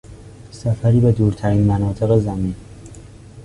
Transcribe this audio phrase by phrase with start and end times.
[0.51, 2.55] سفری به دورترین مناطق زمین